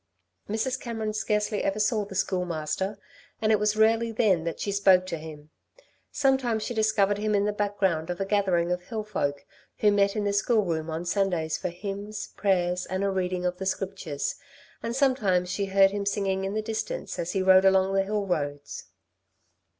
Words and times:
Mrs. 0.49 0.79
Cameron 0.79 1.13
scarcely 1.13 1.63
ever 1.63 1.79
saw 1.79 2.05
the 2.05 2.15
Schoolmaster, 2.15 2.97
and 3.39 3.51
it 3.51 3.59
was 3.59 3.77
rarely 3.77 4.11
then 4.11 4.45
that 4.45 4.59
she 4.59 4.71
spoke 4.71 5.05
to 5.05 5.17
him. 5.19 5.51
Sometimes 6.11 6.63
she 6.63 6.73
discovered 6.73 7.19
him 7.19 7.35
in 7.35 7.45
the 7.45 7.53
background 7.53 8.09
of 8.09 8.19
a 8.19 8.25
gathering 8.25 8.71
of 8.71 8.81
hill 8.81 9.03
folk 9.03 9.45
who 9.77 9.91
met 9.91 10.15
in 10.15 10.23
the 10.23 10.33
school 10.33 10.63
room 10.65 10.89
on 10.89 11.05
Sundays 11.05 11.55
for 11.55 11.69
hymns, 11.69 12.29
prayers 12.35 12.87
and 12.87 13.03
a 13.03 13.11
reading 13.11 13.45
of 13.45 13.57
the 13.59 13.67
Scriptures, 13.67 14.37
and 14.81 14.95
sometimes 14.95 15.51
she 15.51 15.65
heard 15.67 15.91
him 15.91 16.07
singing 16.07 16.45
in 16.45 16.55
the 16.55 16.63
distance 16.63 17.19
as 17.19 17.33
he 17.33 17.43
rode 17.43 17.63
along 17.63 17.93
the 17.93 18.01
hill 18.03 18.25
roads. 18.25 18.85